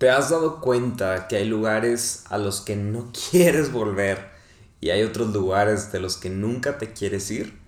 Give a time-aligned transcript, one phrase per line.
[0.00, 4.30] ¿Te has dado cuenta que hay lugares a los que no quieres volver
[4.80, 7.60] y hay otros lugares de los que nunca te quieres ir?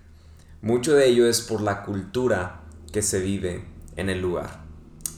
[0.59, 2.61] Mucho de ello es por la cultura
[2.91, 3.63] que se vive
[3.97, 4.63] en el lugar.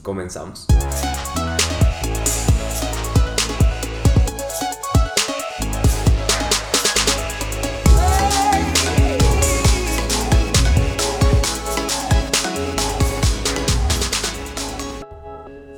[0.01, 0.67] Comenzamos.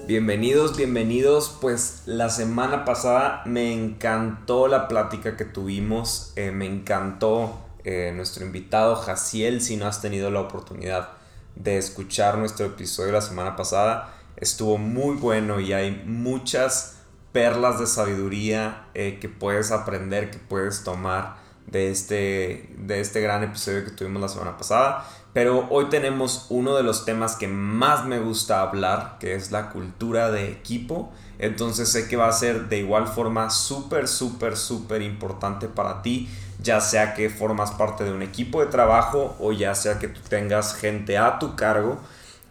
[0.07, 1.57] Bienvenidos, bienvenidos.
[1.59, 8.45] Pues la semana pasada me encantó la plática que tuvimos, eh, me encantó eh, nuestro
[8.45, 9.59] invitado Jaciel.
[9.59, 11.09] Si no has tenido la oportunidad
[11.55, 16.99] de escuchar nuestro episodio la semana pasada, estuvo muy bueno y hay muchas
[17.33, 23.43] perlas de sabiduría eh, que puedes aprender, que puedes tomar de este, de este gran
[23.43, 25.05] episodio que tuvimos la semana pasada.
[25.37, 29.69] Pero hoy tenemos uno de los temas que más me gusta hablar, que es la
[29.69, 31.11] cultura de equipo.
[31.37, 36.27] Entonces sé que va a ser de igual forma súper, súper, súper importante para ti,
[36.59, 40.21] ya sea que formas parte de un equipo de trabajo o ya sea que tú
[40.27, 41.99] tengas gente a tu cargo.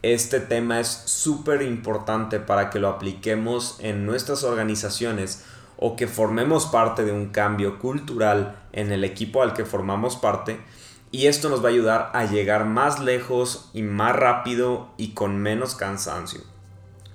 [0.02, 5.42] Este tema es súper importante para que lo apliquemos en nuestras organizaciones
[5.76, 10.60] o que formemos parte de un cambio cultural en el equipo al que formamos parte.
[11.16, 15.38] Y esto nos va a ayudar a llegar más lejos y más rápido y con
[15.38, 16.42] menos cansancio.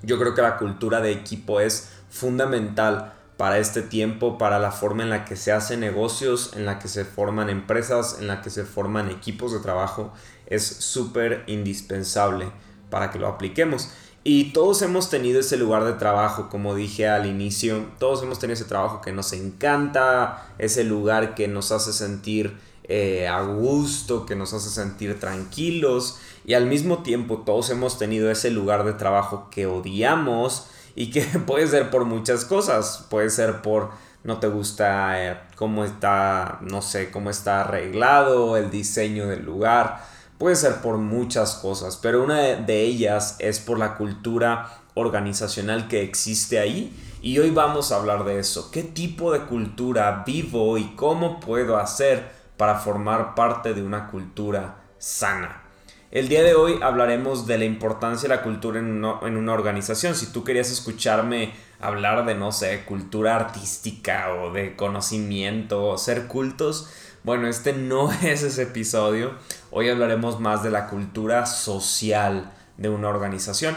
[0.01, 5.03] Yo creo que la cultura de equipo es fundamental para este tiempo, para la forma
[5.03, 8.49] en la que se hacen negocios, en la que se forman empresas, en la que
[8.49, 10.11] se forman equipos de trabajo.
[10.47, 12.51] Es súper indispensable
[12.89, 13.91] para que lo apliquemos.
[14.23, 18.55] Y todos hemos tenido ese lugar de trabajo, como dije al inicio, todos hemos tenido
[18.55, 24.35] ese trabajo que nos encanta, ese lugar que nos hace sentir eh, a gusto, que
[24.35, 29.49] nos hace sentir tranquilos y al mismo tiempo todos hemos tenido ese lugar de trabajo
[29.49, 33.89] que odiamos y que puede ser por muchas cosas, puede ser por
[34.23, 40.01] no te gusta eh, cómo está, no sé, cómo está arreglado, el diseño del lugar
[40.41, 46.01] Puede ser por muchas cosas, pero una de ellas es por la cultura organizacional que
[46.01, 46.99] existe ahí.
[47.21, 48.71] Y hoy vamos a hablar de eso.
[48.71, 54.83] ¿Qué tipo de cultura vivo y cómo puedo hacer para formar parte de una cultura
[54.99, 55.63] sana?
[56.11, 59.53] El día de hoy hablaremos de la importancia de la cultura en una, en una,
[59.53, 60.13] organización.
[60.13, 66.27] Si tú querías escucharme hablar de, no sé, cultura artística o de conocimiento o ser
[66.27, 66.87] cultos,
[67.23, 69.31] bueno, este no es ese episodio.
[69.71, 73.75] Hoy hablaremos más de la cultura social de una organización.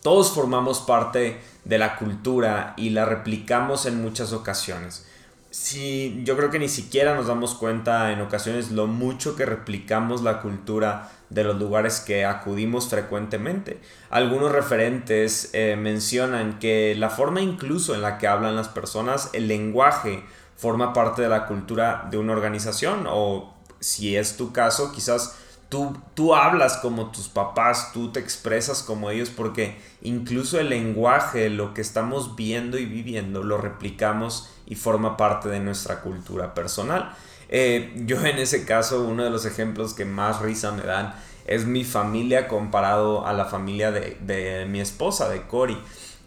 [0.00, 5.06] Todos formamos parte de la cultura y la replicamos en muchas ocasiones.
[5.50, 10.22] Si yo creo que ni siquiera nos damos cuenta en ocasiones lo mucho que replicamos
[10.22, 13.80] la cultura de los lugares que acudimos frecuentemente.
[14.10, 19.48] Algunos referentes eh, mencionan que la forma incluso en la que hablan las personas, el
[19.48, 20.24] lenguaje,
[20.56, 25.96] forma parte de la cultura de una organización o si es tu caso, quizás tú,
[26.14, 31.74] tú hablas como tus papás, tú te expresas como ellos porque incluso el lenguaje, lo
[31.74, 37.14] que estamos viendo y viviendo, lo replicamos y forma parte de nuestra cultura personal.
[37.48, 41.14] Eh, yo en ese caso, uno de los ejemplos que más risa me dan
[41.46, 45.78] es mi familia comparado a la familia de, de mi esposa, de Cory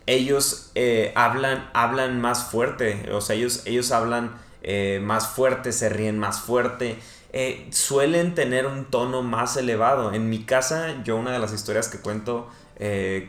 [0.08, 4.32] ellos eh, hablan, hablan más fuerte, o sea, ellos, ellos hablan
[4.64, 6.98] eh, más fuerte, se ríen más fuerte,
[7.32, 10.14] eh, suelen tener un tono más elevado.
[10.14, 12.50] En mi casa, yo una de las historias que cuento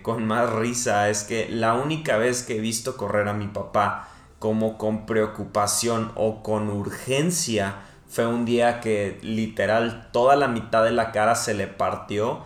[0.00, 4.08] con más risa es que la única vez que he visto correr a mi papá
[4.38, 7.74] como con preocupación o con urgencia
[8.08, 12.44] fue un día que literal toda la mitad de la cara se le partió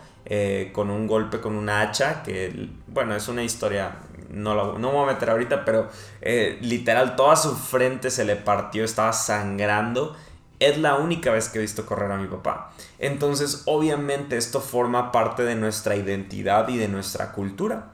[0.72, 3.92] con un golpe con una hacha, que bueno, es una historia
[4.30, 5.88] no, lo, no me voy a meter ahorita, pero
[6.20, 10.16] eh, literal toda su frente se le partió, estaba sangrando.
[10.58, 12.72] Es la única vez que he visto correr a mi papá.
[12.98, 17.92] Entonces, obviamente esto forma parte de nuestra identidad y de nuestra cultura.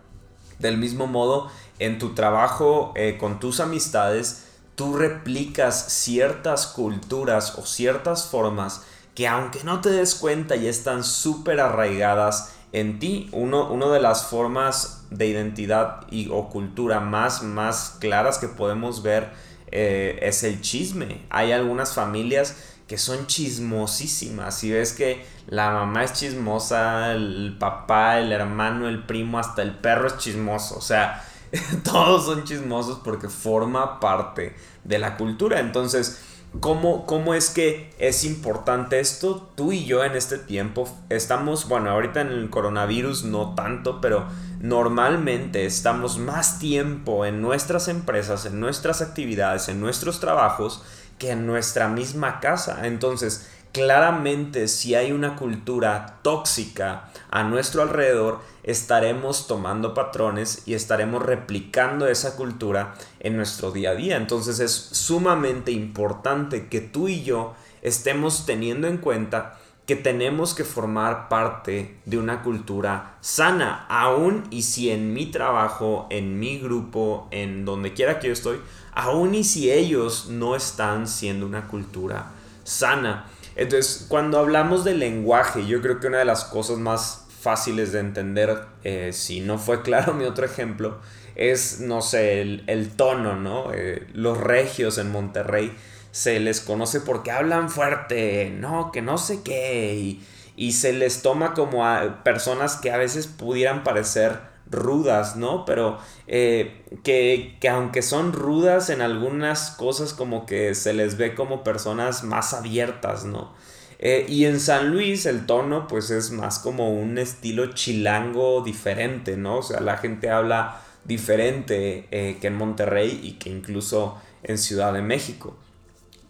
[0.58, 4.46] Del mismo modo, en tu trabajo, eh, con tus amistades,
[4.76, 8.82] tú replicas ciertas culturas o ciertas formas
[9.14, 13.28] que aunque no te des cuenta ya están súper arraigadas en ti.
[13.32, 19.02] Uno, una de las formas de identidad y, o cultura más, más claras que podemos
[19.02, 19.30] ver
[19.72, 21.22] eh, es el chisme.
[21.30, 24.58] Hay algunas familias que son chismosísimas.
[24.58, 29.74] Si ves que la mamá es chismosa, el papá, el hermano, el primo, hasta el
[29.74, 30.76] perro es chismoso.
[30.76, 31.24] O sea,
[31.84, 34.54] todos son chismosos porque forma parte
[34.84, 35.60] de la cultura.
[35.60, 36.20] Entonces,
[36.60, 39.50] ¿Cómo, ¿Cómo es que es importante esto?
[39.54, 44.26] Tú y yo en este tiempo estamos, bueno, ahorita en el coronavirus no tanto, pero
[44.60, 50.84] normalmente estamos más tiempo en nuestras empresas, en nuestras actividades, en nuestros trabajos,
[51.18, 52.86] que en nuestra misma casa.
[52.86, 61.22] Entonces, claramente si hay una cultura tóxica a nuestro alrededor, estaremos tomando patrones y estaremos
[61.22, 64.16] replicando esa cultura en nuestro día a día.
[64.16, 70.64] Entonces es sumamente importante que tú y yo estemos teniendo en cuenta que tenemos que
[70.64, 77.26] formar parte de una cultura sana, aún y si en mi trabajo, en mi grupo,
[77.32, 78.60] en donde quiera que yo estoy,
[78.92, 82.30] aún y si ellos no están siendo una cultura
[82.62, 83.26] sana.
[83.56, 88.00] Entonces, cuando hablamos de lenguaje, yo creo que una de las cosas más fáciles de
[88.00, 91.00] entender, eh, si no fue claro mi otro ejemplo,
[91.34, 93.72] es, no sé, el, tono, ¿no?
[93.72, 95.74] Eh, los regios en Monterrey
[96.10, 98.92] se les conoce porque hablan fuerte, ¿no?
[98.92, 100.26] Que no sé qué, y,
[100.56, 105.64] y se les toma como a personas que a veces pudieran parecer rudas, ¿no?
[105.64, 111.62] Pero eh, que, aunque son rudas en algunas cosas como que se les ve como
[111.62, 113.52] personas más abiertas, ¿no?
[113.98, 119.36] Eh, y en San Luis el tono pues es más como un estilo chilango diferente,
[119.36, 119.58] ¿no?
[119.58, 124.92] O sea, la gente habla diferente eh, que en Monterrey y que incluso en Ciudad
[124.92, 125.56] de México.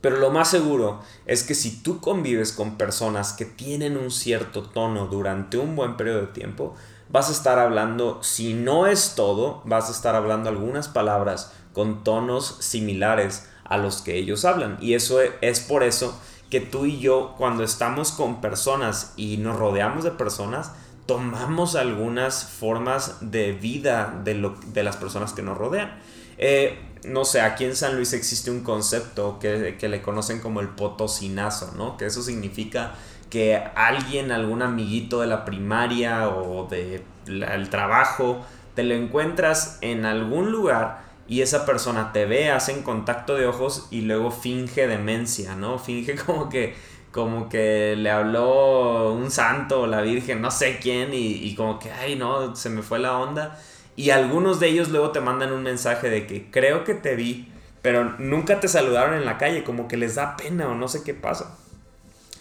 [0.03, 4.65] Pero lo más seguro es que si tú convives con personas que tienen un cierto
[4.65, 6.75] tono durante un buen periodo de tiempo,
[7.13, 12.03] vas a estar hablando, si no es todo, vas a estar hablando algunas palabras con
[12.03, 14.79] tonos similares a los que ellos hablan.
[14.81, 16.19] Y eso es por eso
[16.51, 20.73] que tú y yo, cuando estamos con personas y nos rodeamos de personas,
[21.07, 25.99] tomamos algunas formas de vida de, lo, de las personas que nos rodean.
[26.39, 30.61] Eh, no sé, aquí en San Luis existe un concepto que, que le conocen como
[30.61, 31.97] el potosinazo, ¿no?
[31.97, 32.95] Que eso significa
[33.33, 38.45] que alguien, algún amiguito de la primaria o del trabajo,
[38.75, 43.89] te lo encuentras en algún lugar y esa persona te ve, hacen contacto de ojos
[43.91, 45.79] y luego finge demencia, ¿no?
[45.87, 46.75] Finge como que,
[47.11, 51.79] como que le habló un santo o la virgen, no sé quién, y, y como
[51.79, 53.59] que, ay, no, se me fue la onda.
[53.97, 57.51] Y algunos de ellos luego te mandan un mensaje de que creo que te vi,
[57.81, 61.03] pero nunca te saludaron en la calle, como que les da pena o no sé
[61.03, 61.57] qué pasa.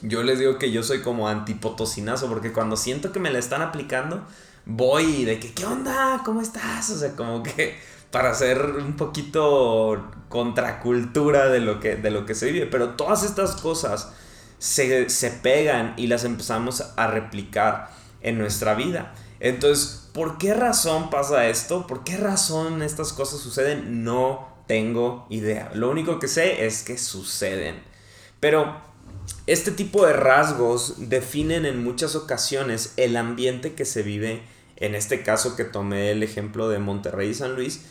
[0.01, 3.61] Yo les digo que yo soy como antipotosinazo porque cuando siento que me la están
[3.61, 4.25] aplicando,
[4.65, 6.21] voy de que, ¿qué onda?
[6.25, 6.89] ¿Cómo estás?
[6.89, 7.77] O sea, como que
[8.11, 12.65] para hacer un poquito contracultura de lo que, de lo que se vive.
[12.65, 14.11] Pero todas estas cosas
[14.59, 17.89] se, se pegan y las empezamos a replicar
[18.21, 19.13] en nuestra vida.
[19.39, 21.87] Entonces, ¿por qué razón pasa esto?
[21.87, 24.03] ¿Por qué razón estas cosas suceden?
[24.03, 25.71] No tengo idea.
[25.73, 27.81] Lo único que sé es que suceden.
[28.39, 28.90] Pero
[29.47, 34.43] este tipo de rasgos definen en muchas ocasiones el ambiente que se vive,
[34.77, 37.85] en este caso que tomé el ejemplo de Monterrey y San Luis,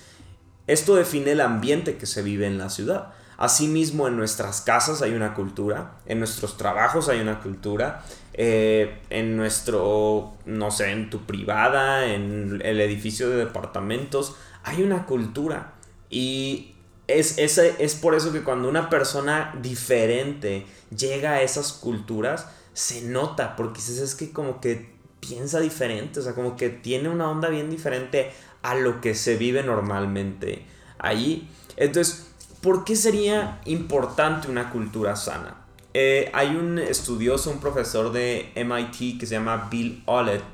[0.66, 3.12] esto define el ambiente que se vive en la ciudad.
[3.36, 8.04] Asimismo, en nuestras casas hay una cultura, en nuestros trabajos hay una cultura,
[8.34, 15.06] eh, en nuestro, no sé, en tu privada, en el edificio de departamentos, hay una
[15.06, 15.72] cultura.
[16.10, 16.69] Y
[17.18, 20.66] es, es, por eso que cuando una persona diferente
[20.96, 24.90] llega a esas culturas, se nota, porque es que como que
[25.20, 29.36] piensa diferente, o sea, como que tiene una onda bien diferente a lo que se
[29.36, 30.64] vive normalmente
[30.98, 31.48] allí.
[31.76, 32.26] Entonces,
[32.60, 35.56] ¿por qué sería importante una cultura sana?
[35.92, 40.44] Eh, hay un estudioso, un profesor de MIT que se llama Bill Ollett,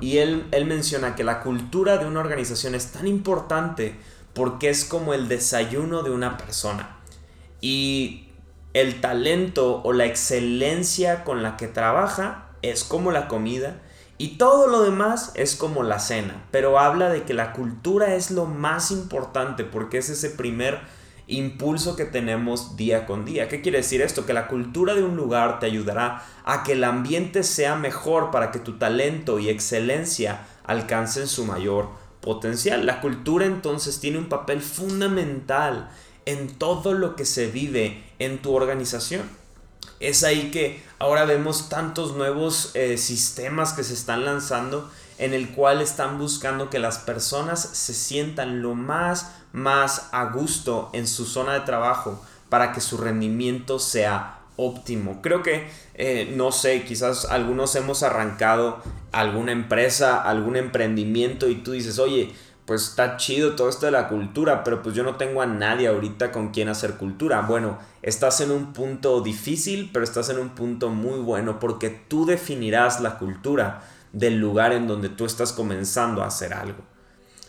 [0.00, 3.96] y él, él menciona que la cultura de una organización es tan importante
[4.36, 6.98] porque es como el desayuno de una persona.
[7.62, 8.28] Y
[8.74, 13.80] el talento o la excelencia con la que trabaja es como la comida
[14.18, 16.44] y todo lo demás es como la cena.
[16.50, 20.80] Pero habla de que la cultura es lo más importante porque es ese primer
[21.26, 23.48] impulso que tenemos día con día.
[23.48, 24.26] ¿Qué quiere decir esto?
[24.26, 28.50] Que la cultura de un lugar te ayudará a que el ambiente sea mejor para
[28.50, 31.88] que tu talento y excelencia alcancen su mayor
[32.26, 32.84] potencial.
[32.84, 35.88] La cultura entonces tiene un papel fundamental
[36.26, 39.22] en todo lo que se vive en tu organización.
[40.00, 45.50] Es ahí que ahora vemos tantos nuevos eh, sistemas que se están lanzando en el
[45.50, 51.24] cual están buscando que las personas se sientan lo más, más a gusto en su
[51.26, 55.20] zona de trabajo para que su rendimiento sea óptimo.
[55.22, 58.82] Creo que, eh, no sé, quizás algunos hemos arrancado
[59.12, 62.32] alguna empresa, algún emprendimiento y tú dices, oye,
[62.66, 65.86] pues está chido todo esto de la cultura, pero pues yo no tengo a nadie
[65.86, 67.42] ahorita con quien hacer cultura.
[67.42, 72.26] Bueno, estás en un punto difícil, pero estás en un punto muy bueno porque tú
[72.26, 73.82] definirás la cultura
[74.12, 76.82] del lugar en donde tú estás comenzando a hacer algo.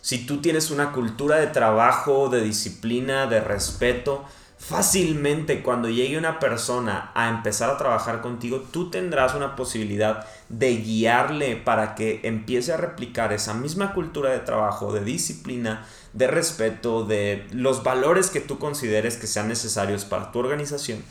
[0.01, 4.23] Si tú tienes una cultura de trabajo, de disciplina, de respeto,
[4.57, 10.77] fácilmente cuando llegue una persona a empezar a trabajar contigo, tú tendrás una posibilidad de
[10.77, 17.05] guiarle para que empiece a replicar esa misma cultura de trabajo, de disciplina, de respeto,
[17.05, 21.03] de los valores que tú consideres que sean necesarios para tu organización.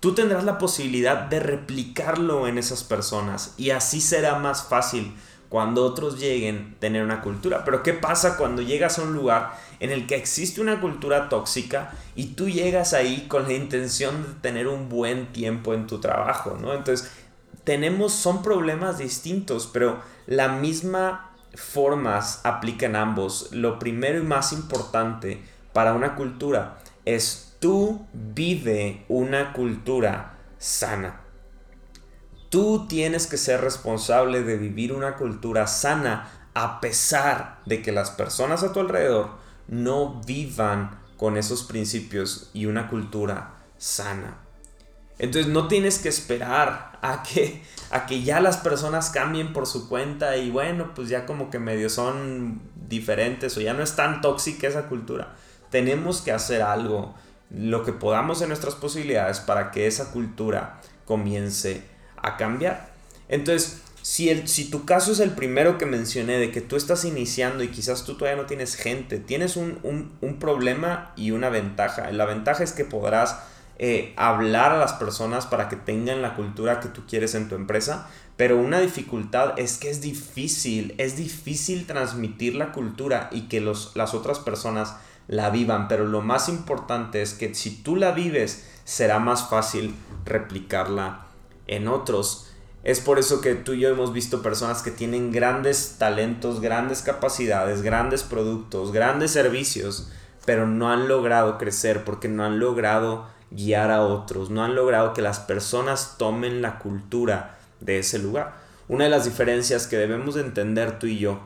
[0.00, 5.14] Tú tendrás la posibilidad de replicarlo en esas personas y así será más fácil
[5.48, 7.64] cuando otros lleguen tener una cultura.
[7.64, 11.92] Pero ¿qué pasa cuando llegas a un lugar en el que existe una cultura tóxica
[12.14, 16.56] y tú llegas ahí con la intención de tener un buen tiempo en tu trabajo,
[16.60, 16.74] ¿no?
[16.74, 17.10] Entonces,
[17.64, 23.48] tenemos, son problemas distintos, pero la misma formas aplican ambos.
[23.52, 31.25] Lo primero y más importante para una cultura es tú vive una cultura sana.
[32.50, 38.10] Tú tienes que ser responsable de vivir una cultura sana a pesar de que las
[38.10, 39.30] personas a tu alrededor
[39.68, 44.38] no vivan con esos principios y una cultura sana.
[45.18, 49.88] Entonces no tienes que esperar a que, a que ya las personas cambien por su
[49.88, 54.20] cuenta y bueno, pues ya como que medio son diferentes o ya no es tan
[54.20, 55.34] tóxica esa cultura.
[55.70, 57.14] Tenemos que hacer algo,
[57.50, 62.90] lo que podamos en nuestras posibilidades para que esa cultura comience a cambiar.
[63.28, 67.04] Entonces, si, el, si tu caso es el primero que mencioné, de que tú estás
[67.04, 72.12] iniciando y quizás tú todavía no tienes gente, tienes un, problema y una ventaja.
[72.12, 73.40] La ventaja es que podrás
[73.78, 77.56] eh, hablar a las personas para que tengan la cultura que tú quieres en tu
[77.56, 83.60] empresa, pero una dificultad es que es difícil, es difícil transmitir la cultura y que
[83.60, 84.94] los, las otras personas
[85.26, 89.96] la vivan, pero lo más importante es que si tú la vives, será más fácil
[90.24, 91.25] replicarla
[91.66, 92.50] en otros.
[92.84, 97.02] Es por eso que tú y yo hemos visto personas que tienen grandes talentos, grandes
[97.02, 100.10] capacidades, grandes productos, grandes servicios,
[100.44, 105.14] pero no han logrado crecer porque no han logrado guiar a otros, no han logrado
[105.14, 108.54] que las personas tomen la cultura de ese lugar.
[108.88, 111.40] Una de las diferencias que debemos entender tú y yo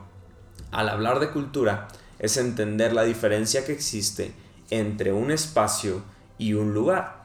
[0.71, 1.87] al hablar de cultura
[2.19, 4.33] es entender la diferencia que existe
[4.69, 6.03] entre un espacio
[6.37, 7.20] y un lugar.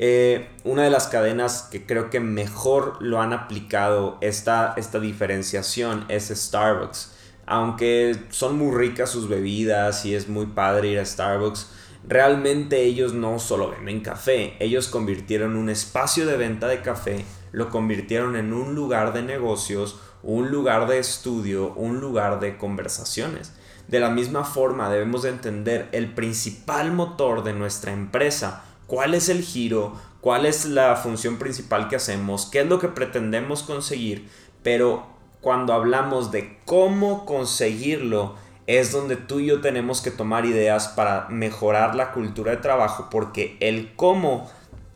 [0.00, 6.04] Eh, una de las cadenas que creo que mejor lo han aplicado esta, esta diferenciación
[6.08, 7.14] es Starbucks.
[7.46, 11.70] Aunque son muy ricas sus bebidas y es muy padre ir a Starbucks,
[12.06, 17.68] realmente ellos no solo venden café, ellos convirtieron un espacio de venta de café, lo
[17.68, 23.52] convirtieron en un lugar de negocios, un lugar de estudio, un lugar de conversaciones.
[23.88, 29.28] De la misma forma debemos de entender el principal motor de nuestra empresa cuál es
[29.28, 34.28] el giro, cuál es la función principal que hacemos, qué es lo que pretendemos conseguir,
[34.64, 35.06] pero
[35.40, 38.34] cuando hablamos de cómo conseguirlo,
[38.66, 43.08] es donde tú y yo tenemos que tomar ideas para mejorar la cultura de trabajo,
[43.10, 44.50] porque el cómo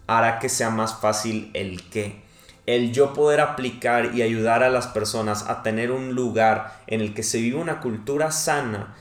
[0.06, 2.22] hará que sea más fácil el qué.
[2.66, 7.12] El yo poder aplicar y ayudar a las personas a tener un lugar en el
[7.14, 8.94] que se vive una cultura sana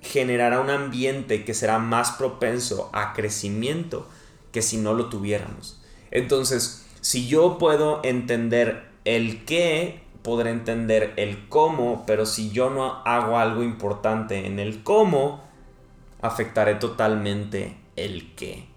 [0.00, 4.08] generará un ambiente que será más propenso a crecimiento
[4.52, 5.80] que si no lo tuviéramos.
[6.10, 13.02] Entonces, si yo puedo entender el qué, podré entender el cómo, pero si yo no
[13.04, 15.42] hago algo importante en el cómo,
[16.20, 18.68] afectaré totalmente el qué.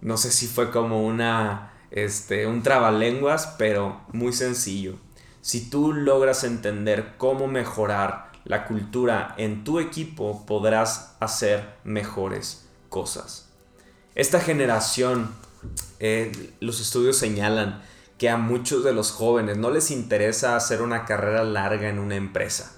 [0.00, 4.96] No sé si fue como una, este, un trabalenguas, pero muy sencillo.
[5.40, 13.47] Si tú logras entender cómo mejorar la cultura en tu equipo, podrás hacer mejores cosas.
[14.18, 15.30] Esta generación,
[16.00, 17.80] eh, los estudios señalan
[18.18, 22.16] que a muchos de los jóvenes no les interesa hacer una carrera larga en una
[22.16, 22.72] empresa.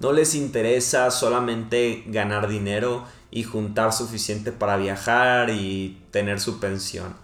[0.00, 7.14] No les interesa solamente ganar dinero y juntar suficiente para viajar y tener su pensión.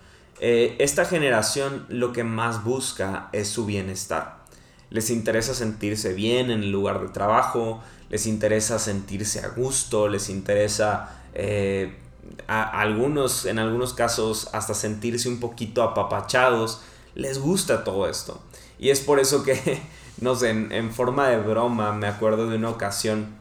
[0.41, 4.45] Eh, esta generación lo que más busca es su bienestar.
[4.91, 10.29] Les interesa sentirse bien en el lugar de trabajo, les interesa sentirse a gusto, les
[10.29, 11.97] interesa eh,
[12.47, 16.81] algunos, en algunos casos, hasta sentirse un poquito apapachados,
[17.15, 18.41] les gusta todo esto.
[18.79, 19.83] Y es por eso que,
[20.21, 23.35] no sé, en, forma de broma, me acuerdo de una ocasión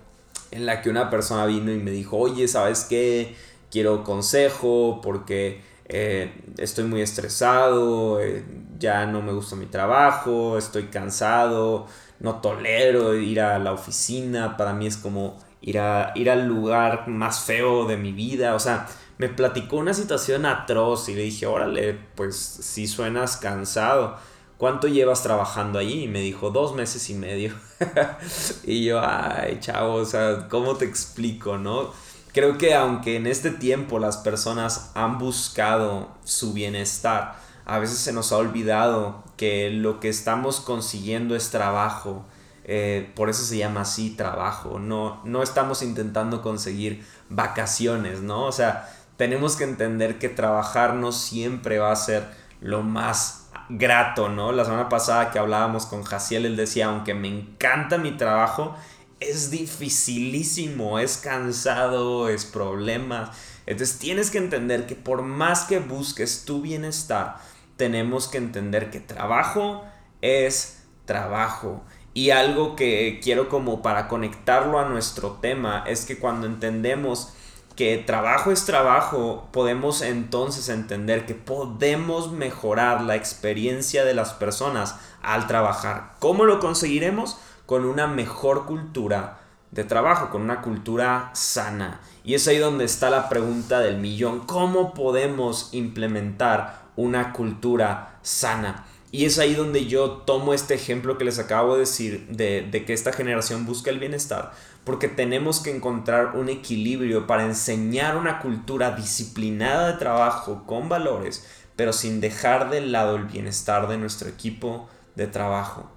[0.51, 3.35] en la que una persona vino y me dijo, oye, ¿sabes qué?
[3.71, 8.45] Quiero consejo porque eh, estoy muy estresado, eh,
[8.77, 11.87] ya no me gusta mi trabajo, estoy cansado,
[12.19, 17.07] no tolero ir a la oficina, para mí es como ir, a, ir al lugar
[17.07, 18.53] más feo de mi vida.
[18.53, 24.17] O sea, me platicó una situación atroz y le dije, órale, pues si suenas cansado.
[24.57, 26.03] ¿Cuánto llevas trabajando allí?
[26.03, 27.53] Y me dijo, dos meses y medio.
[28.63, 31.91] y yo, ay, chavo, o sea, ¿cómo te explico, no?
[32.33, 38.13] Creo que aunque en este tiempo las personas han buscado su bienestar, a veces se
[38.13, 42.25] nos ha olvidado que lo que estamos consiguiendo es trabajo.
[42.65, 44.79] Eh, por eso se llama así trabajo.
[44.79, 48.45] No, no estamos intentando conseguir vacaciones, ¿no?
[48.45, 52.27] O sea, tenemos que entender que trabajar no siempre va a ser
[52.61, 54.51] lo más grato, ¿no?
[54.51, 58.75] La semana pasada que hablábamos con Jaciel, él decía, aunque me encanta mi trabajo,
[59.19, 63.31] es dificilísimo, es cansado, es problemas.
[63.65, 67.37] Entonces tienes que entender que por más que busques tu bienestar,
[67.77, 69.83] tenemos que entender que trabajo
[70.21, 71.83] es trabajo.
[72.13, 77.33] Y algo que quiero como para conectarlo a nuestro tema es que cuando entendemos
[77.75, 84.95] que trabajo es trabajo, podemos entonces entender que podemos mejorar la experiencia de las personas
[85.23, 86.11] al trabajar.
[86.19, 87.37] ¿Cómo lo conseguiremos?
[87.65, 89.39] Con una mejor cultura
[89.71, 91.99] de trabajo, con una cultura sana.
[92.23, 94.41] Y es ahí donde está la pregunta del millón.
[94.41, 98.85] ¿Cómo podemos implementar una cultura sana?
[99.13, 102.83] Y es ahí donde yo tomo este ejemplo que les acabo de decir de, de
[102.83, 104.51] que esta generación busca el bienestar
[104.83, 111.45] porque tenemos que encontrar un equilibrio para enseñar una cultura disciplinada de trabajo con valores,
[111.75, 115.89] pero sin dejar de lado el bienestar de nuestro equipo de trabajo.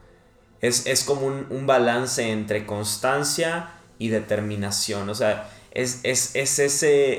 [0.61, 5.09] Es, como un, balance entre constancia y determinación.
[5.09, 6.43] O sea, es, ese,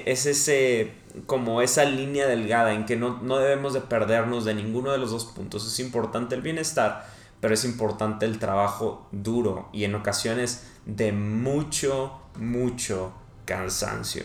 [0.09, 0.91] es ese,
[1.25, 5.12] como esa línea delgada en que no, no debemos de perdernos de ninguno de los
[5.12, 5.65] dos puntos.
[5.65, 7.07] Es importante el bienestar,
[7.39, 13.13] pero es importante el trabajo duro y en ocasiones de mucho, mucho
[13.45, 14.24] cansancio.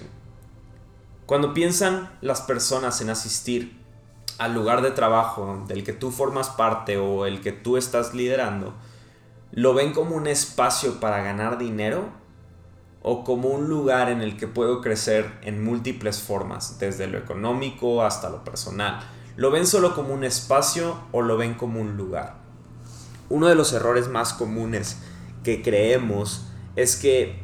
[1.27, 3.81] Cuando piensan las personas en asistir
[4.39, 8.75] al lugar de trabajo del que tú formas parte o el que tú estás liderando,
[9.53, 12.22] ¿lo ven como un espacio para ganar dinero
[13.03, 18.03] o como un lugar en el que puedo crecer en múltiples formas, desde lo económico
[18.03, 19.01] hasta lo personal?
[19.37, 22.37] ¿Lo ven solo como un espacio o lo ven como un lugar?
[23.29, 24.99] Uno de los errores más comunes
[25.43, 27.41] que creemos es que,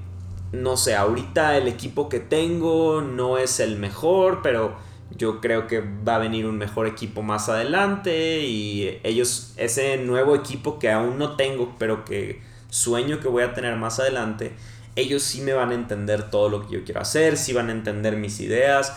[0.53, 4.77] no sé, ahorita el equipo que tengo no es el mejor, pero
[5.17, 10.35] yo creo que va a venir un mejor equipo más adelante y ellos, ese nuevo
[10.35, 14.53] equipo que aún no tengo, pero que sueño que voy a tener más adelante,
[14.99, 17.73] ellos sí me van a entender todo lo que yo quiero hacer, sí van a
[17.73, 18.93] entender mis ideas.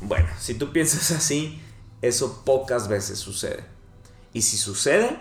[0.00, 1.60] Bueno, si tú piensas así,
[2.02, 3.64] eso pocas veces sucede.
[4.32, 5.16] Y si sucede,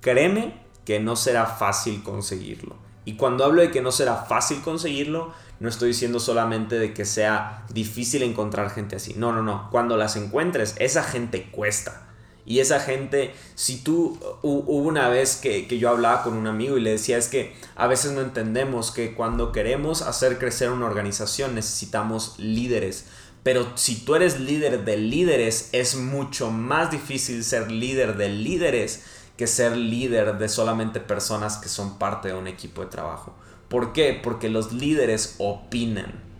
[0.00, 2.76] créeme que no será fácil conseguirlo.
[3.04, 7.04] Y cuando hablo de que no será fácil conseguirlo, no estoy diciendo solamente de que
[7.04, 9.14] sea difícil encontrar gente así.
[9.14, 9.68] No, no, no.
[9.70, 12.08] Cuando las encuentres, esa gente cuesta.
[12.44, 16.76] Y esa gente, si tú, hubo una vez que, que, yo hablaba con un amigo
[16.76, 20.86] y le decía, es que a veces no entendemos que cuando queremos hacer crecer una
[20.86, 23.06] organización necesitamos líderes.
[23.42, 29.04] Pero si tú eres líder de líderes, es mucho más difícil ser líder de líderes
[29.36, 33.34] que ser líder de solamente personas que son parte de un equipo de trabajo.
[33.68, 34.20] ¿Por qué?
[34.22, 36.31] Porque los líderes opinan.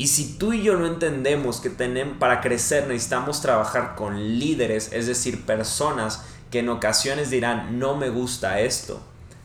[0.00, 4.94] Y si tú y yo no entendemos que tenemos, para crecer necesitamos trabajar con líderes,
[4.94, 9.02] es decir, personas que en ocasiones dirán, no me gusta esto,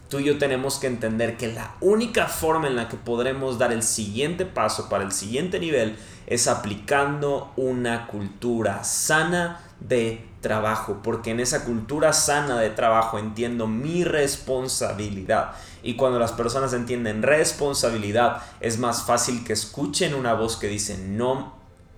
[0.07, 3.73] tú y yo tenemos que entender que la única forma en la que podremos dar
[3.73, 11.31] el siguiente paso para el siguiente nivel es aplicando una cultura sana de trabajo, porque
[11.31, 15.53] en esa cultura sana de trabajo entiendo mi responsabilidad.
[15.81, 20.99] Y cuando las personas entienden responsabilidad, es más fácil que escuchen una voz que dice
[20.99, 21.55] no,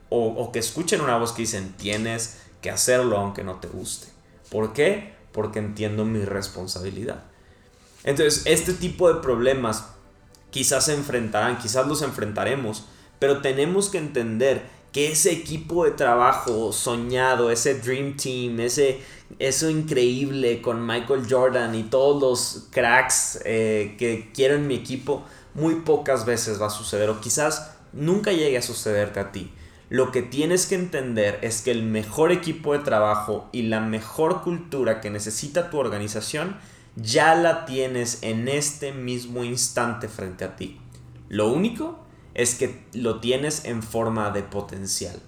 [0.08, 4.08] o, o que escuchen una voz que dicen tienes que hacerlo aunque no te guste.
[4.50, 5.14] ¿Por qué?
[5.34, 7.24] Porque entiendo mi responsabilidad.
[8.06, 9.90] Entonces, este tipo de problemas
[10.52, 12.86] quizás se enfrentarán, quizás los enfrentaremos,
[13.20, 14.70] pero tenemos que entender
[15.06, 19.00] ese equipo de trabajo soñado, ese Dream Team, ese,
[19.40, 25.26] eso increíble con Michael Jordan y todos los cracks eh, que quiero en mi equipo,
[25.54, 29.52] muy pocas veces va a suceder o quizás nunca llegue a sucederte a ti.
[29.90, 34.42] Lo que tienes que entender es que el mejor equipo de trabajo y la mejor
[34.42, 36.58] cultura que necesita tu organización
[36.98, 40.80] ya la tienes en este mismo instante frente a ti.
[41.30, 42.00] Lo único
[42.38, 45.20] es que lo tienes en forma de potencial.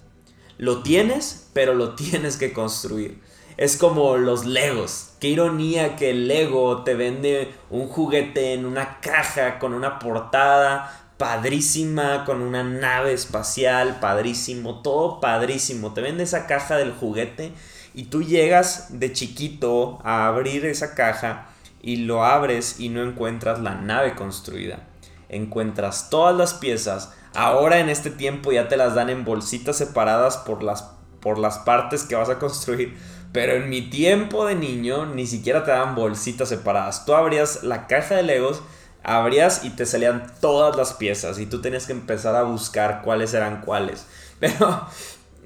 [0.56, 3.20] Lo tienes, pero lo tienes que construir.
[3.58, 5.10] Es como los Legos.
[5.20, 11.12] Qué ironía que el Lego te vende un juguete en una caja con una portada,
[11.18, 15.92] padrísima, con una nave espacial, padrísimo, todo padrísimo.
[15.92, 17.52] Te vende esa caja del juguete
[17.92, 21.48] y tú llegas de chiquito a abrir esa caja
[21.82, 24.86] y lo abres y no encuentras la nave construida.
[25.30, 27.14] Encuentras todas las piezas.
[27.34, 30.90] Ahora en este tiempo ya te las dan en bolsitas separadas por las,
[31.20, 32.98] por las partes que vas a construir.
[33.32, 37.06] Pero en mi tiempo de niño ni siquiera te daban bolsitas separadas.
[37.06, 38.62] Tú abrías la caja de Legos
[39.02, 43.34] abrías y te salían todas las piezas y tú tenías que empezar a buscar cuáles
[43.34, 44.06] eran cuáles.
[44.40, 44.86] Pero,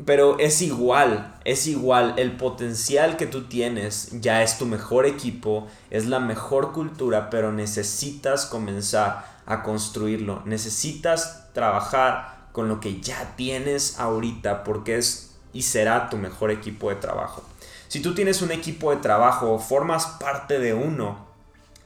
[0.05, 5.67] pero es igual, es igual, el potencial que tú tienes ya es tu mejor equipo,
[5.91, 13.35] es la mejor cultura, pero necesitas comenzar a construirlo, necesitas trabajar con lo que ya
[13.37, 17.45] tienes ahorita porque es y será tu mejor equipo de trabajo.
[17.89, 21.27] Si tú tienes un equipo de trabajo, formas parte de uno,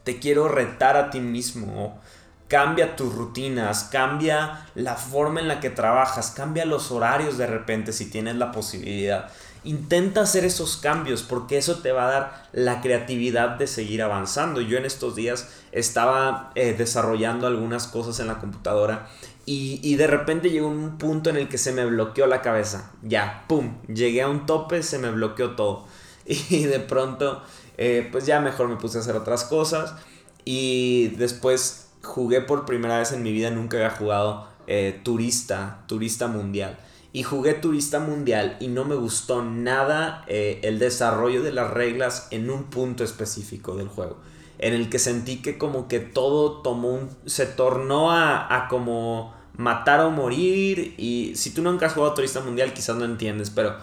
[0.04, 2.00] te quiero retar a ti mismo.
[2.48, 7.92] Cambia tus rutinas, cambia la forma en la que trabajas, cambia los horarios de repente
[7.92, 9.30] si tienes la posibilidad.
[9.68, 14.62] Intenta hacer esos cambios porque eso te va a dar la creatividad de seguir avanzando.
[14.62, 19.11] Yo en estos días estaba eh, desarrollando algunas cosas en la computadora
[19.44, 22.92] y, de repente llegó un punto en el que se me bloqueó la cabeza.
[23.02, 23.74] Ya, ¡pum!
[23.88, 25.87] Llegué a un tope, se me bloqueó todo.
[26.24, 27.42] Y de pronto
[27.76, 29.96] eh, pues ya mejor me puse a hacer otras cosas.
[30.46, 36.26] Y después jugué por primera vez en mi vida, nunca había jugado eh, turista, turista
[36.26, 36.78] mundial.
[37.12, 42.28] Y jugué turista mundial y no me gustó nada eh, el desarrollo de las reglas
[42.30, 44.18] en un punto específico del juego.
[44.58, 47.10] En el que sentí que como que todo tomó un...
[47.26, 50.94] se tornó a, a como matar o morir.
[50.98, 53.76] Y si tú nunca has jugado turista mundial quizás no entiendes, pero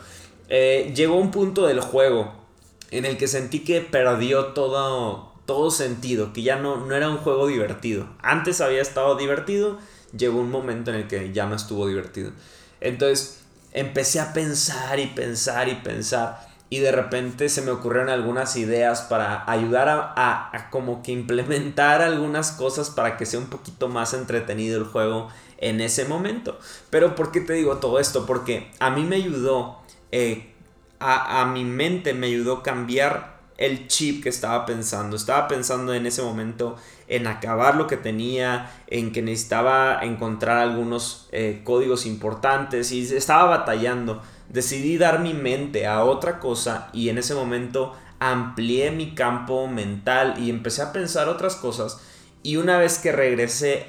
[0.50, 2.46] llegó un punto del juego
[2.92, 7.18] en el que sentí que perdió todo, todo sentido, que ya no, no era un
[7.18, 8.08] juego divertido.
[8.22, 9.80] Antes había estado divertido,
[10.16, 12.32] llegó un momento en el que ya no estuvo divertido.
[12.82, 18.56] Entonces empecé a pensar y pensar y pensar y de repente se me ocurrieron algunas
[18.56, 23.88] ideas para ayudar a, a, como que implementar algunas cosas para que sea un poquito
[23.88, 26.60] más entretenido el juego en ese momento.
[26.90, 28.26] Pero ¿por qué te digo todo esto?
[28.26, 29.80] Porque a mí me ayudó
[30.12, 30.56] eh,
[31.00, 35.16] a, mi mente me ayudó a cambiar el chip que estaba pensando.
[35.16, 36.78] Estaba pensando en ese momento
[37.08, 43.46] en acabar lo que tenía, en que necesitaba encontrar algunos eh, códigos importantes y estaba
[43.46, 44.22] batallando.
[44.50, 50.36] Decidí dar mi mente a otra cosa y en ese momento amplié mi campo mental
[50.40, 52.02] y empecé a pensar otras cosas.
[52.44, 53.88] Y una vez que regresé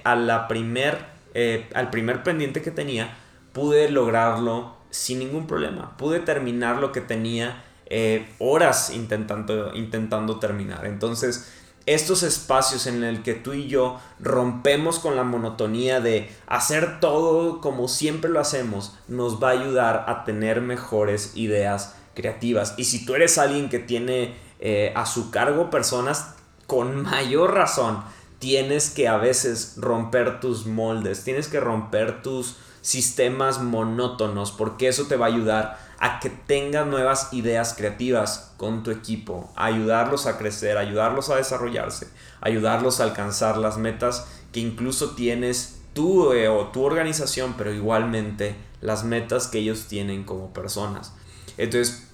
[0.49, 3.17] primer, eh, al primer pendiente que tenía,
[3.53, 5.97] pude lograrlo sin ningún problema.
[5.97, 10.87] Pude terminar lo que tenía eh, horas intentando, intentando terminar.
[10.87, 11.53] Entonces,
[11.87, 17.61] estos espacios en el que tú y yo rompemos con la monotonía de hacer todo
[17.61, 22.75] como siempre lo hacemos, nos va a ayudar a tener mejores ideas creativas.
[22.77, 26.35] Y si tú eres alguien que tiene eh, a su cargo personas,
[26.67, 28.03] con mayor razón,
[28.41, 35.07] tienes que a veces romper tus moldes, tienes que romper tus sistemas monótonos, porque eso
[35.07, 40.39] te va a ayudar a que tengas nuevas ideas creativas con tu equipo, ayudarlos a
[40.39, 42.09] crecer, ayudarlos a desarrollarse,
[42.41, 48.57] ayudarlos a alcanzar las metas que incluso tienes tú eh, o tu organización, pero igualmente
[48.81, 51.15] las metas que ellos tienen como personas.
[51.57, 52.07] Entonces,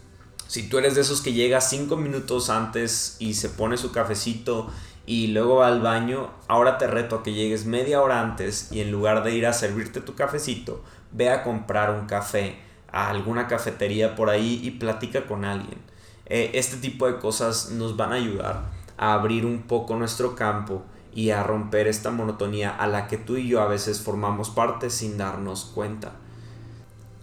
[0.46, 4.70] si tú eres de esos que llega cinco minutos antes y se pone su cafecito
[5.06, 8.80] y luego va al baño, ahora te reto a que llegues media hora antes y
[8.80, 12.60] en lugar de ir a servirte tu cafecito, ve a comprar un café
[12.92, 15.78] a alguna cafetería por ahí y platica con alguien.
[16.26, 20.82] Eh, este tipo de cosas nos van a ayudar a abrir un poco nuestro campo
[21.14, 24.90] y a romper esta monotonía a la que tú y yo a veces formamos parte
[24.90, 26.12] sin darnos cuenta.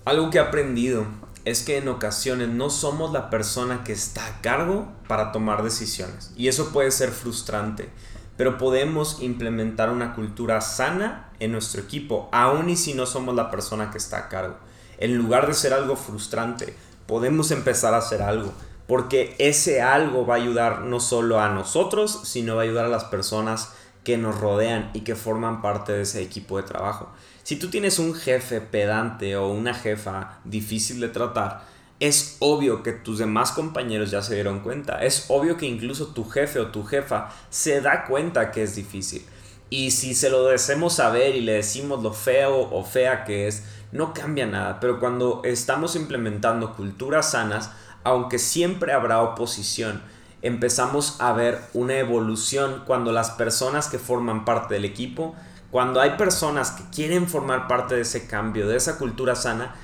[0.05, 1.05] Algo que he aprendido
[1.45, 6.31] es que en ocasiones no somos la persona que está a cargo para tomar decisiones.
[6.35, 7.89] Y eso puede ser frustrante.
[8.37, 13.51] Pero podemos implementar una cultura sana en nuestro equipo, aun y si no somos la
[13.51, 14.57] persona que está a cargo.
[14.99, 16.75] En lugar de ser algo frustrante,
[17.07, 18.53] podemos empezar a hacer algo.
[18.85, 22.89] Porque ese algo va a ayudar no solo a nosotros, sino va a ayudar a
[22.89, 27.09] las personas que nos rodean y que forman parte de ese equipo de trabajo.
[27.43, 31.63] Si tú tienes un jefe pedante o una jefa difícil de tratar,
[31.99, 35.03] es obvio que tus demás compañeros ya se dieron cuenta.
[35.03, 39.25] Es obvio que incluso tu jefe o tu jefa se da cuenta que es difícil.
[39.69, 43.63] Y si se lo decimos saber y le decimos lo feo o fea que es,
[43.91, 44.79] no cambia nada.
[44.79, 47.71] Pero cuando estamos implementando culturas sanas,
[48.03, 50.01] aunque siempre habrá oposición,
[50.41, 55.35] empezamos a ver una evolución cuando las personas que forman parte del equipo
[55.71, 59.75] Cuando hay personas que quieren formar parte de ese cambio, de esa cultura sana,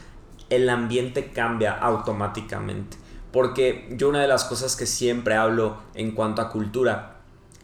[0.50, 2.98] el ambiente cambia automáticamente.
[3.32, 7.14] Porque yo una de las cosas que siempre hablo en cuanto a cultura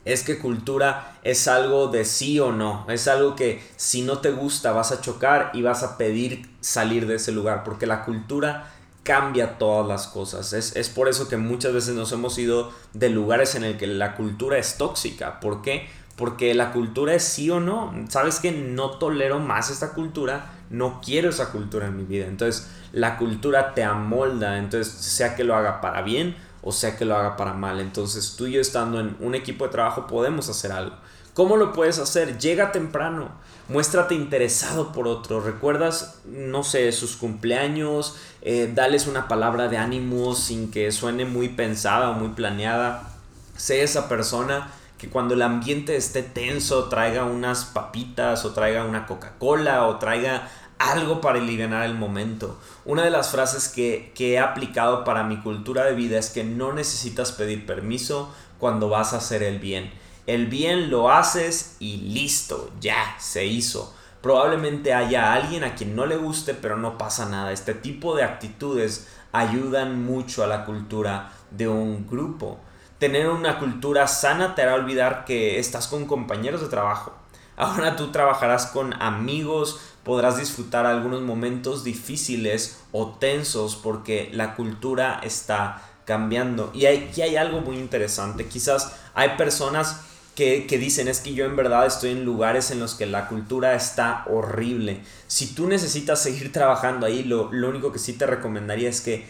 [0.06, 4.32] es que cultura es algo de sí o no, es algo que si no te
[4.32, 8.72] gusta vas a chocar y vas a pedir salir de ese lugar, porque la cultura
[9.04, 10.54] cambia todas las cosas.
[10.54, 14.16] Es, por eso que muchas veces nos hemos ido de lugares en el que la
[14.16, 15.40] cultura es tóxica.
[15.40, 15.88] ¿Por qué?
[16.16, 17.94] Porque la cultura es sí o no.
[18.10, 22.28] Sabes que no tolero más esta cultura, no quiero esa cultura en mi vida.
[22.28, 27.06] Entonces la cultura te amolda, entonces sea que lo haga para bien o sea que
[27.06, 27.80] lo haga para mal.
[27.80, 30.96] Entonces tú y yo estando en un equipo de trabajo podemos hacer algo.
[31.34, 32.38] ¿Cómo lo puedes hacer?
[32.40, 33.30] Llega temprano,
[33.70, 40.36] muéstrate interesado por otro, recuerdas, no sé, sus cumpleaños, eh, dales una palabra de ánimo
[40.36, 43.14] sin que suene muy pensada o muy planeada.
[43.56, 49.08] Sé esa persona que cuando el ambiente esté tenso traiga unas papitas o traiga una
[49.08, 50.50] Coca-Cola o traiga
[50.90, 52.60] algo para aliviar el momento.
[52.86, 56.44] Una de las frases que, que he aplicado para mi cultura de vida es que
[56.44, 59.92] no necesitas pedir permiso cuando vas a hacer el bien
[60.28, 63.94] el bien lo haces y listo, ya se hizo.
[64.22, 67.52] Probablemente haya alguien a quien no le guste, pero no pasa nada.
[67.52, 72.60] Este tipo de actitudes ayudan mucho a la cultura de un grupo.
[73.00, 77.14] Tener una cultura sana te hará olvidar que estás con compañeros de trabajo.
[77.58, 85.20] Ahora tú trabajarás con amigos, podrás disfrutar algunos momentos difíciles o tensos porque la cultura
[85.24, 86.72] está cambiando.
[86.74, 88.48] Y aquí hay algo muy interesante.
[88.48, 90.02] Quizás hay personas
[90.36, 93.76] que, dicen es que yo en verdad estoy en lugares en los que la cultura
[93.76, 95.02] está horrible.
[95.28, 99.26] Si tú necesitas seguir trabajando ahí, lo, lo único que sí te recomendaría es que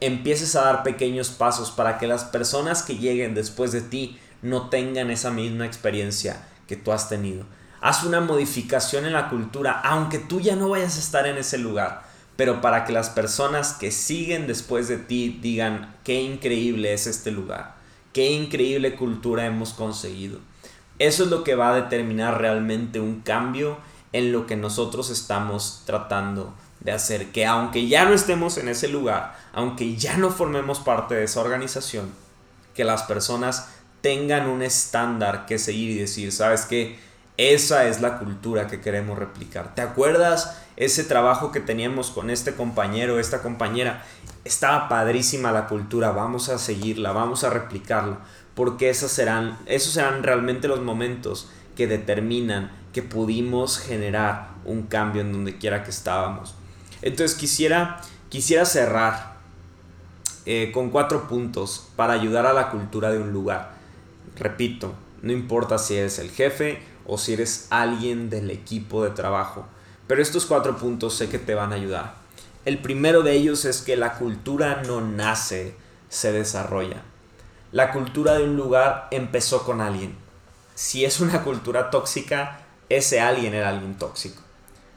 [0.00, 4.68] empieces a dar pequeños pasos para que las personas que lleguen después de ti no
[4.68, 7.44] tengan esa misma experiencia que tú has tenido.
[7.80, 11.58] Haz una modificación en la cultura, aunque tú ya no vayas a estar en ese
[11.58, 12.02] lugar,
[12.36, 17.30] pero para que las personas que siguen después de ti digan qué increíble es este
[17.30, 17.76] lugar
[18.16, 20.38] qué increíble cultura hemos conseguido.
[20.98, 23.76] Eso es lo que va a determinar realmente un cambio
[24.14, 27.30] en lo que nosotros estamos tratando de hacer.
[27.30, 31.42] Que aunque ya no estemos en ese lugar, aunque ya no formemos parte de esa
[31.42, 32.10] organización,
[32.74, 33.68] que las personas
[34.00, 36.98] tengan un estándar que seguir y decir, ¿sabes qué?
[37.38, 39.74] Esa es la cultura que queremos replicar.
[39.74, 44.04] ¿Te acuerdas ese trabajo que teníamos con este compañero, esta compañera?
[44.44, 48.20] Estaba padrísima la cultura, vamos a seguirla, vamos a replicarla,
[48.54, 55.20] porque esas serán, esos serán realmente los momentos que determinan que pudimos generar un cambio
[55.20, 56.54] en donde quiera que estábamos.
[57.02, 59.36] Entonces quisiera, quisiera cerrar
[60.46, 63.72] eh, con cuatro puntos para ayudar a la cultura de un lugar.
[64.38, 69.66] Repito, no importa si eres el jefe o si eres alguien del equipo de trabajo.
[70.06, 72.14] Pero estos cuatro puntos sé que te van a ayudar.
[72.64, 75.76] El primero de ellos es que la cultura no nace,
[76.08, 77.02] se desarrolla.
[77.72, 80.16] La cultura de un lugar empezó con alguien.
[80.74, 84.42] Si es una cultura tóxica, ese alguien era alguien tóxico.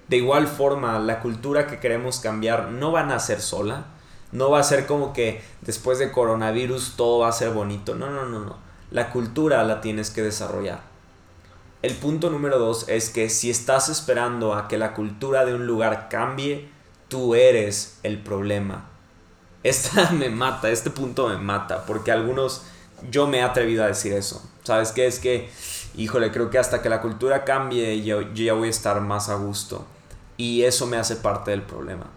[0.08, 3.86] De igual forma, la cultura que queremos cambiar no va a nacer sola.
[4.32, 7.96] No va a ser como que después de coronavirus todo va a ser bonito.
[7.96, 8.58] No, no, no, no.
[8.90, 10.89] La cultura la tienes que desarrollar.
[11.82, 15.66] El punto número dos es que si estás esperando a que la cultura de un
[15.66, 16.68] lugar cambie,
[17.08, 18.90] tú eres el problema.
[19.64, 22.64] Esta me mata, este punto me mata, porque algunos,
[23.10, 24.44] yo me he atrevido a decir eso.
[24.64, 25.08] ¿Sabes qué?
[25.08, 25.50] Es que,
[25.96, 29.30] híjole, creo que hasta que la cultura cambie yo, yo ya voy a estar más
[29.30, 29.86] a gusto.
[30.36, 32.08] Y eso me hace parte del problema.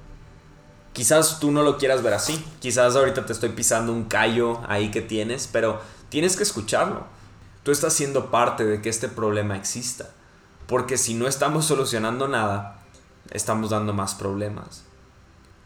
[0.92, 2.44] Quizás tú no lo quieras ver así.
[2.59, 7.22] Quizás ahorita te estoy pisando un callo ahí que tienes, pero tienes que escucharlo
[7.62, 10.11] tú estás siendo parte de que este problema exista.
[10.66, 12.81] Porque si no estamos solucionando nada,
[13.31, 14.85] estamos dando más problemas.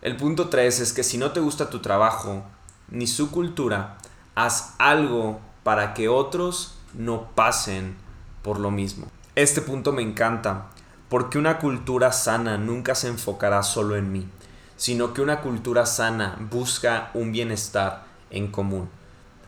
[0.03, 2.45] El punto 3 es que si no te gusta tu trabajo
[2.89, 3.99] ni su cultura,
[4.35, 7.97] haz algo para que otros no pasen
[8.43, 9.07] por lo mismo.
[9.35, 10.69] Este punto me encanta
[11.09, 14.29] porque una cultura sana nunca se enfocará solo en mí,
[14.77, 18.89] sino que una cultura sana busca un bienestar en común.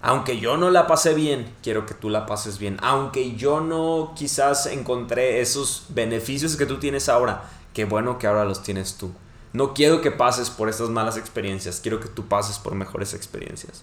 [0.01, 2.77] Aunque yo no la pasé bien, quiero que tú la pases bien.
[2.83, 8.45] Aunque yo no quizás encontré esos beneficios que tú tienes ahora, qué bueno que ahora
[8.45, 9.11] los tienes tú.
[9.53, 13.83] No quiero que pases por estas malas experiencias, quiero que tú pases por mejores experiencias.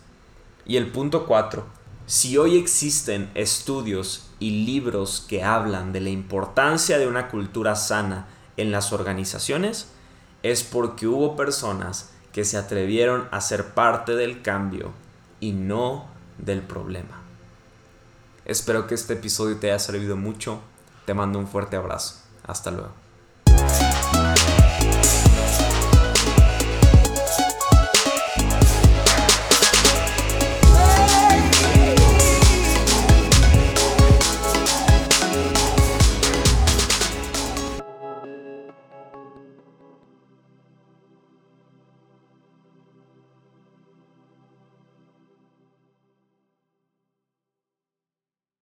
[0.66, 1.66] Y el punto 4.
[2.06, 8.28] Si hoy existen estudios y libros que hablan de la importancia de una cultura sana
[8.58, 9.90] en las organizaciones,
[10.44, 14.94] es porque hubo personas que se atrevieron a ser parte del cambio
[15.40, 16.06] y no
[16.38, 17.22] del problema.
[18.46, 20.60] Espero que este episodio te haya servido mucho.
[21.06, 22.22] Te mando un fuerte abrazo.
[22.44, 23.05] Hasta luego.